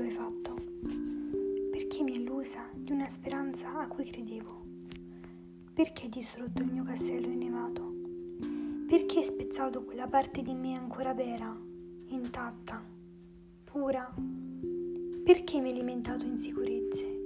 lo 0.00 0.06
hai 0.06 0.10
fatto? 0.10 0.54
Perché 1.70 2.02
mi 2.02 2.12
hai 2.12 2.20
illusa 2.22 2.66
di 2.74 2.92
una 2.92 3.08
speranza 3.08 3.78
a 3.78 3.86
cui 3.86 4.04
credevo? 4.04 4.64
Perché 5.74 6.04
hai 6.04 6.08
distrutto 6.08 6.62
il 6.62 6.72
mio 6.72 6.84
castello 6.84 7.26
innevato? 7.26 7.98
Perché 8.88 9.18
hai 9.18 9.24
spezzato 9.24 9.84
quella 9.84 10.06
parte 10.06 10.42
di 10.42 10.54
me 10.54 10.74
ancora 10.74 11.12
vera, 11.12 11.54
intatta, 12.06 12.82
pura? 13.64 14.12
Perché 15.22 15.60
mi 15.60 15.68
hai 15.68 15.74
alimentato 15.74 16.24
insicurezze? 16.24 17.18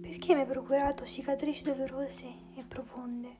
Perché 0.00 0.34
mi 0.34 0.40
hai 0.40 0.46
procurato 0.46 1.04
cicatrici 1.04 1.62
dolorose 1.62 2.26
e 2.54 2.64
profonde? 2.66 3.38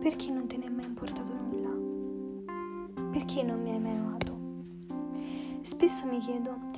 Perché 0.00 0.30
non 0.30 0.46
te 0.46 0.56
ne 0.58 0.66
è 0.66 0.70
mai 0.70 0.84
importato 0.84 1.32
nulla? 1.32 3.08
Perché 3.10 3.42
non 3.42 3.62
mi 3.62 3.72
hai 3.72 3.80
mai 3.80 3.96
amato? 3.96 4.38
Spesso 5.62 6.06
mi 6.06 6.18
chiedo 6.18 6.69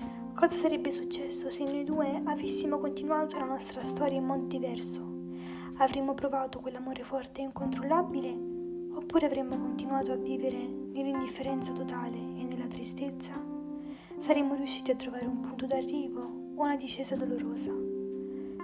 cosa 0.43 0.57
sarebbe 0.57 0.91
successo 0.91 1.51
se 1.51 1.63
noi 1.63 1.85
due 1.85 2.21
avessimo 2.25 2.81
continuato 2.81 3.39
la 3.39 3.45
nostra 3.45 3.85
storia 3.85 4.19
in 4.19 4.25
modo 4.25 4.47
diverso. 4.47 5.01
Avremmo 5.77 6.15
provato 6.15 6.59
quell'amore 6.59 7.05
forte 7.05 7.41
e 7.41 7.45
incontrollabile 7.45 8.37
oppure 8.93 9.27
avremmo 9.27 9.57
continuato 9.57 10.11
a 10.11 10.17
vivere 10.17 10.57
nell'indifferenza 10.57 11.71
totale 11.71 12.17
e 12.17 12.43
nella 12.43 12.67
tristezza? 12.67 13.31
saremmo 14.19 14.57
riusciti 14.57 14.91
a 14.91 14.97
trovare 14.97 15.27
un 15.27 15.43
punto 15.43 15.67
d'arrivo 15.67 16.21
o 16.21 16.61
una 16.61 16.75
discesa 16.75 17.15
dolorosa. 17.15 17.73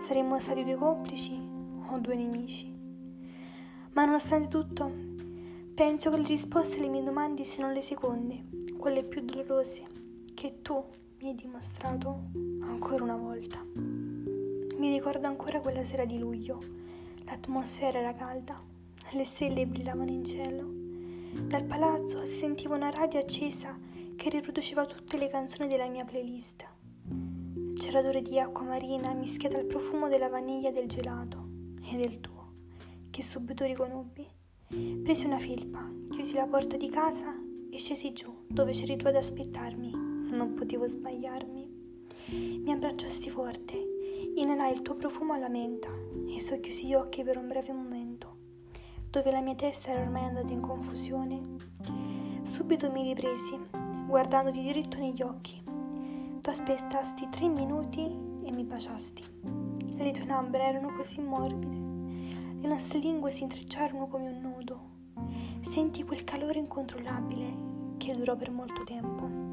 Saremmo 0.02 0.40
stati 0.40 0.64
due 0.64 0.74
complici 0.74 1.40
o 1.90 1.98
due 1.98 2.16
nemici. 2.16 2.76
Ma 3.92 4.04
nonostante 4.04 4.48
tutto, 4.48 4.92
penso 5.74 6.10
che 6.10 6.16
le 6.16 6.26
risposte 6.26 6.78
alle 6.78 6.88
mie 6.88 7.04
domande 7.04 7.44
siano 7.44 7.72
le 7.72 7.82
seconde, 7.82 8.46
quelle 8.76 9.04
più 9.04 9.20
dolorose, 9.20 9.86
che 10.34 10.60
tu 10.60 10.84
mi 11.20 11.30
hai 11.30 11.34
dimostrato 11.34 12.30
ancora 12.60 13.02
una 13.02 13.16
volta. 13.16 13.60
Mi 13.74 14.92
ricordo 14.92 15.26
ancora 15.26 15.58
quella 15.58 15.84
sera 15.84 16.04
di 16.04 16.16
luglio. 16.16 16.58
L'atmosfera 17.24 17.98
era 17.98 18.14
calda, 18.14 18.60
le 19.12 19.24
stelle 19.24 19.66
brillavano 19.66 20.10
in 20.12 20.24
cielo. 20.24 20.70
Dal 21.42 21.64
palazzo 21.64 22.24
si 22.24 22.36
sentiva 22.36 22.76
una 22.76 22.90
radio 22.90 23.18
accesa 23.18 23.76
che 24.14 24.28
riproduceva 24.28 24.86
tutte 24.86 25.18
le 25.18 25.28
canzoni 25.28 25.68
della 25.68 25.88
mia 25.88 26.04
playlist. 26.04 26.64
C'era 27.74 27.98
odore 27.98 28.22
di 28.22 28.38
acqua 28.38 28.62
marina 28.62 29.12
mischiata 29.12 29.58
al 29.58 29.64
profumo 29.64 30.08
della 30.08 30.28
vaniglia 30.28 30.70
del 30.70 30.86
gelato 30.86 31.48
e 31.82 31.96
del 31.96 32.20
tuo, 32.20 32.52
che 33.10 33.24
subito 33.24 33.64
riconobbi. 33.64 34.24
Presi 35.02 35.26
una 35.26 35.38
felpa, 35.38 35.84
chiusi 36.10 36.34
la 36.34 36.46
porta 36.46 36.76
di 36.76 36.88
casa 36.88 37.34
e 37.70 37.78
scesi 37.78 38.12
giù, 38.12 38.44
dove 38.46 38.70
c'eri 38.70 38.96
tu 38.96 39.06
ad 39.08 39.16
aspettarmi. 39.16 40.07
Non 40.30 40.52
potevo 40.54 40.86
sbagliarmi. 40.86 41.66
Mi 42.30 42.70
abbracciasti 42.70 43.30
forte, 43.30 43.74
inalai 44.34 44.74
il 44.74 44.82
tuo 44.82 44.94
profumo 44.94 45.32
alla 45.32 45.48
menta 45.48 45.88
e 46.28 46.38
socchiusi 46.38 46.86
gli 46.86 46.94
occhi 46.94 47.22
per 47.22 47.38
un 47.38 47.48
breve 47.48 47.72
momento, 47.72 48.36
dove 49.10 49.30
la 49.30 49.40
mia 49.40 49.54
testa 49.54 49.88
era 49.90 50.02
ormai 50.02 50.24
andata 50.24 50.52
in 50.52 50.60
confusione. 50.60 51.56
Subito 52.42 52.90
mi 52.90 53.02
ripresi 53.04 53.58
guardandoti 54.06 54.60
diritto 54.60 54.98
negli 54.98 55.22
occhi. 55.22 55.62
Tu 56.40 56.50
aspettasti 56.50 57.28
tre 57.30 57.48
minuti 57.48 58.02
e 58.02 58.52
mi 58.52 58.64
baciasti. 58.64 59.22
Le 59.96 60.10
tue 60.12 60.26
labbra 60.26 60.62
erano 60.62 60.92
così 60.94 61.22
morbide, 61.22 61.76
le 62.60 62.68
nostre 62.68 62.98
lingue 62.98 63.30
si 63.30 63.44
intrecciarono 63.44 64.06
come 64.08 64.28
un 64.28 64.40
nudo. 64.40 64.80
Senti 65.62 66.04
quel 66.04 66.24
calore 66.24 66.58
incontrollabile 66.58 67.96
che 67.96 68.14
durò 68.14 68.36
per 68.36 68.50
molto 68.50 68.84
tempo. 68.84 69.47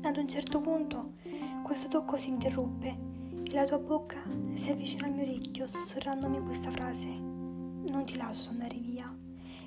Ad 0.00 0.16
un 0.16 0.28
certo 0.28 0.60
punto 0.60 1.14
questo 1.62 1.88
tocco 1.88 2.16
si 2.18 2.28
interruppe 2.28 2.96
e 3.44 3.52
la 3.52 3.64
tua 3.64 3.78
bocca 3.78 4.22
si 4.54 4.70
avvicinò 4.70 5.06
al 5.06 5.12
mio 5.12 5.22
orecchio 5.22 5.66
sussurrandomi 5.66 6.40
questa 6.40 6.70
frase. 6.70 7.08
Non 7.08 8.04
ti 8.06 8.16
lascio 8.16 8.50
andare 8.50 8.76
via. 8.76 9.12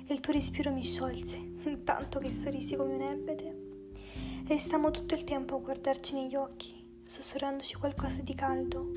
E 0.04 0.12
il 0.12 0.20
tuo 0.20 0.32
respiro 0.32 0.72
mi 0.72 0.82
sciolse, 0.82 1.54
tanto 1.84 2.18
che 2.18 2.32
sorrisi 2.32 2.76
come 2.76 2.94
un 2.94 3.02
ebete. 3.02 3.60
Restammo 4.46 4.90
tutto 4.90 5.14
il 5.14 5.24
tempo 5.24 5.56
a 5.56 5.60
guardarci 5.60 6.14
negli 6.14 6.34
occhi, 6.34 7.02
sussurrandoci 7.04 7.76
qualcosa 7.76 8.22
di 8.22 8.34
caldo, 8.34 8.90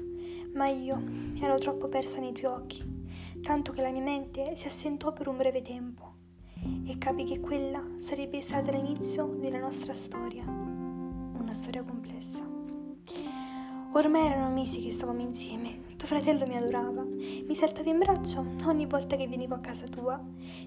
ma 0.53 0.67
io 0.67 1.01
ero 1.39 1.57
troppo 1.57 1.87
persa 1.87 2.19
nei 2.19 2.33
tuoi 2.33 2.51
occhi, 2.51 2.81
tanto 3.41 3.71
che 3.71 3.81
la 3.81 3.91
mia 3.91 4.01
mente 4.01 4.55
si 4.55 4.67
assentò 4.67 5.13
per 5.13 5.27
un 5.27 5.37
breve 5.37 5.61
tempo 5.61 6.13
e 6.87 6.97
capì 6.97 7.23
che 7.23 7.39
quella 7.39 7.83
sarebbe 7.97 8.41
stata 8.41 8.71
l'inizio 8.71 9.25
della 9.25 9.59
nostra 9.59 9.93
storia, 9.93 10.43
una 11.45 11.53
storia 11.53 11.83
complessa. 11.83 12.43
Ormai 13.93 14.25
erano 14.25 14.53
mesi 14.53 14.81
che 14.81 14.91
stavamo 14.91 15.21
insieme, 15.21 15.83
tuo 15.95 16.07
fratello 16.07 16.47
mi 16.47 16.57
adorava, 16.57 17.03
mi 17.03 17.55
saltava 17.55 17.89
in 17.89 17.99
braccio 17.99 18.43
ogni 18.65 18.87
volta 18.87 19.15
che 19.15 19.27
venivo 19.27 19.53
a 19.53 19.59
casa 19.59 19.85
tua, 19.85 20.19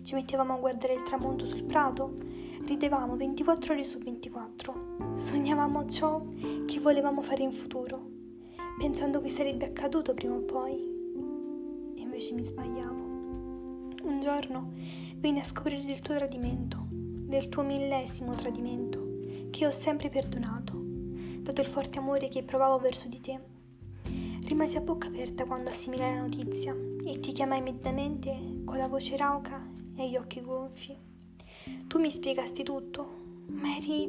ci 0.03 0.15
mettevamo 0.15 0.55
a 0.55 0.59
guardare 0.59 0.95
il 0.95 1.03
tramonto 1.03 1.45
sul 1.45 1.65
prato 1.65 2.47
ridevamo 2.65 3.17
24 3.17 3.73
ore 3.73 3.83
su 3.83 3.99
24, 3.99 5.17
sognavamo 5.17 5.87
ciò 5.87 6.23
che 6.67 6.79
volevamo 6.81 7.23
fare 7.23 7.43
in 7.43 7.53
futuro, 7.53 8.09
pensando 8.79 9.21
che 9.21 9.31
sarebbe 9.31 9.67
accaduto 9.67 10.15
prima 10.15 10.35
o 10.35 10.41
poi. 10.41 10.75
E 11.97 12.01
invece 12.01 12.35
mi 12.35 12.45
sbagliavo. 12.45 13.07
Un 14.03 14.21
giorno 14.23 14.73
venni 15.17 15.41
a 15.41 15.45
scoprire 15.45 15.85
del 15.85 16.01
tuo 16.01 16.15
tradimento, 16.15 16.87
del 16.91 17.49
tuo 17.49 17.63
millesimo 17.63 18.33
tradimento, 18.33 19.08
che 19.59 19.67
ho 19.67 19.73
sempre 19.73 20.09
perdonato, 20.09 20.81
dato 21.41 21.61
il 21.61 21.67
forte 21.67 21.99
amore 21.99 22.29
che 22.29 22.45
provavo 22.45 22.79
verso 22.79 23.09
di 23.09 23.21
te. 23.21 23.41
Rimasi 24.45 24.77
a 24.77 24.81
bocca 24.81 25.09
aperta 25.09 25.47
quando 25.47 25.71
assimilai 25.71 26.15
la 26.15 26.21
notizia 26.21 26.77
e 27.05 27.19
ti 27.19 27.33
chiamai 27.33 27.59
immediatamente 27.59 28.63
con 28.65 28.79
la 28.79 28.87
voce 28.87 29.17
rauca 29.17 29.61
e 29.97 30.09
gli 30.09 30.17
occhi 30.17 30.41
gonfi. 30.43 30.97
Tu 31.89 31.99
mi 31.99 32.09
spiegasti 32.09 32.63
tutto, 32.63 33.09
ma 33.49 33.75
eri 33.75 34.07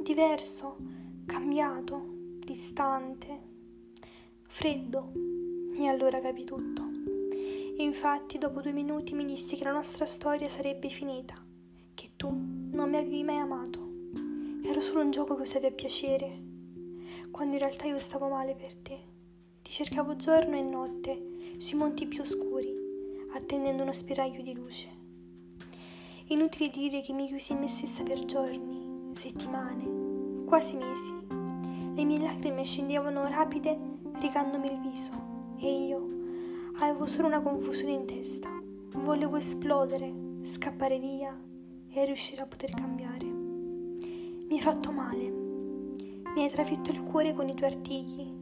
diverso, 0.00 0.76
cambiato, 1.26 2.00
distante, 2.44 3.40
freddo. 4.42 5.10
E 5.76 5.86
allora 5.88 6.20
capì 6.20 6.44
tutto. 6.44 6.82
E 7.76 7.82
infatti 7.82 8.38
dopo 8.38 8.60
due 8.60 8.70
minuti 8.70 9.12
mi 9.12 9.24
dissi 9.24 9.56
che 9.56 9.64
la 9.64 9.72
nostra 9.72 10.06
storia 10.06 10.48
sarebbe 10.48 10.88
finita, 10.88 11.34
che 11.94 12.10
tu 12.14 12.28
non 12.30 12.90
mi 12.90 12.96
avevi 12.96 13.24
mai 13.24 13.38
amato. 13.38 13.83
Ero 14.66 14.80
solo 14.80 15.02
un 15.02 15.10
gioco 15.10 15.36
che 15.36 15.42
usavi 15.42 15.66
a 15.66 15.70
piacere, 15.72 16.40
quando 17.30 17.52
in 17.52 17.58
realtà 17.58 17.84
io 17.84 17.98
stavo 17.98 18.28
male 18.28 18.54
per 18.54 18.74
te. 18.76 18.98
Ti 19.60 19.70
cercavo 19.70 20.16
giorno 20.16 20.56
e 20.56 20.62
notte 20.62 21.56
sui 21.58 21.76
monti 21.76 22.06
più 22.06 22.22
oscuri, 22.22 22.72
attendendo 23.34 23.82
uno 23.82 23.92
spiraglio 23.92 24.40
di 24.40 24.54
luce. 24.54 24.88
Inutile 26.28 26.70
dire 26.70 27.02
che 27.02 27.12
mi 27.12 27.26
chiusi 27.26 27.52
in 27.52 27.58
me 27.58 27.68
stessa 27.68 28.02
per 28.04 28.24
giorni, 28.24 29.12
settimane, 29.14 30.46
quasi 30.46 30.76
mesi. 30.76 31.12
Le 31.94 32.02
mie 32.02 32.20
lacrime 32.20 32.64
scendevano 32.64 33.28
rapide 33.28 33.78
ricandomi 34.14 34.66
il 34.66 34.80
viso 34.80 35.12
e 35.58 35.86
io 35.88 36.06
avevo 36.78 37.04
solo 37.06 37.26
una 37.26 37.42
confusione 37.42 37.92
in 37.92 38.06
testa. 38.06 38.48
Volevo 38.96 39.36
esplodere, 39.36 40.10
scappare 40.44 40.98
via 40.98 41.38
e 41.90 42.04
riuscire 42.06 42.40
a 42.40 42.46
poter 42.46 42.70
cambiare. 42.70 43.33
Mi 44.54 44.60
hai 44.60 44.66
fatto 44.66 44.92
male, 44.92 45.30
mi 46.36 46.44
hai 46.44 46.48
trafitto 46.48 46.92
il 46.92 47.02
cuore 47.02 47.34
con 47.34 47.48
i 47.48 47.56
tuoi 47.56 47.72
artigli 47.72 48.32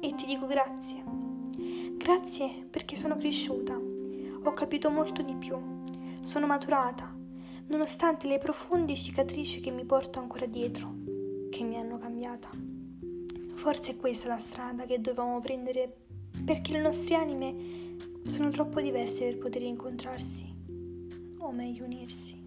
e 0.00 0.14
ti 0.14 0.24
dico 0.24 0.46
grazie. 0.46 1.04
Grazie 1.98 2.66
perché 2.70 2.96
sono 2.96 3.14
cresciuta, 3.14 3.74
ho 3.74 4.52
capito 4.54 4.88
molto 4.88 5.20
di 5.20 5.34
più 5.34 5.54
sono 6.24 6.46
maturata, 6.46 7.14
nonostante 7.66 8.26
le 8.26 8.38
profonde 8.38 8.94
cicatrici 8.94 9.60
che 9.60 9.70
mi 9.70 9.84
porto 9.84 10.18
ancora 10.18 10.46
dietro, 10.46 10.94
che 11.50 11.62
mi 11.62 11.76
hanno 11.76 11.98
cambiata. 11.98 12.48
Forse 13.56 13.92
è 13.92 13.96
questa 13.96 14.28
la 14.28 14.38
strada 14.38 14.86
che 14.86 14.98
dovevamo 14.98 15.40
prendere 15.40 15.94
perché 16.42 16.72
le 16.72 16.80
nostre 16.80 17.16
anime 17.16 17.96
sono 18.28 18.48
troppo 18.48 18.80
diverse 18.80 19.26
per 19.26 19.36
poter 19.36 19.60
incontrarsi, 19.60 20.50
o 21.36 21.52
meglio 21.52 21.84
unirsi. 21.84 22.37